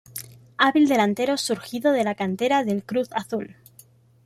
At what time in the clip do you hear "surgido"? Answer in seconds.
1.37-1.91